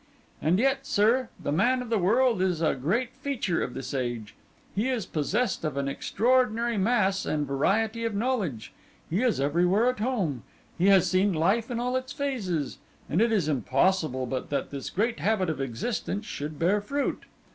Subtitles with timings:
[0.41, 4.33] And yet, sir, the man of the world is a great feature of this age;
[4.73, 8.73] he is possessed of an extraordinary mass and variety of knowledge;
[9.11, 10.41] he is everywhere at home;
[10.75, 14.89] he has seen life in all its phases; and it is impossible but that this
[14.89, 17.25] great habit of existence should bear fruit.